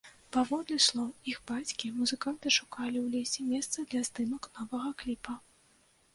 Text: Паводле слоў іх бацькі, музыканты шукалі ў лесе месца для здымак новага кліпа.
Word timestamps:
Паводле 0.35 0.77
слоў 0.85 1.11
іх 1.31 1.37
бацькі, 1.51 1.91
музыканты 1.99 2.55
шукалі 2.57 2.97
ў 3.05 3.07
лесе 3.17 3.47
месца 3.51 3.87
для 3.93 4.01
здымак 4.09 4.43
новага 4.59 4.89
кліпа. 5.05 5.39